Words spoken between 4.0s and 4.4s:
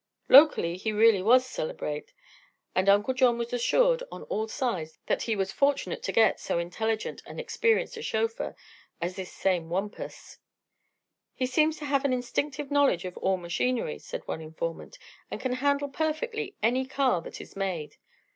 on